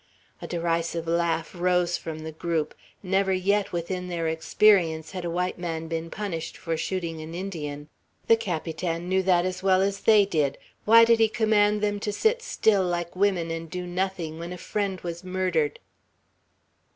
A 0.41 0.47
derisive 0.47 1.05
laugh 1.07 1.53
rose 1.53 1.95
from 1.95 2.23
the 2.23 2.31
group. 2.31 2.73
Never 3.03 3.31
yet 3.33 3.71
within 3.71 4.07
their 4.07 4.27
experience 4.27 5.11
had 5.11 5.23
a 5.23 5.29
white 5.29 5.59
man 5.59 5.87
been 5.87 6.09
punished 6.09 6.57
for 6.57 6.75
shooting 6.75 7.21
an 7.21 7.35
Indian. 7.35 7.87
The 8.25 8.35
Capitan 8.35 9.07
knew 9.07 9.21
that 9.21 9.45
as 9.45 9.61
well 9.61 9.79
as 9.83 9.99
they 9.99 10.25
did. 10.25 10.57
Why 10.85 11.05
did 11.05 11.19
he 11.19 11.29
command 11.29 11.81
them 11.81 11.99
to 11.99 12.11
sit 12.11 12.41
still 12.41 12.83
like 12.83 13.15
women, 13.15 13.51
and 13.51 13.69
do 13.69 13.85
nothing, 13.85 14.39
when 14.39 14.51
a 14.51 14.57
friend 14.57 14.99
was 15.01 15.23
murdered? 15.23 15.77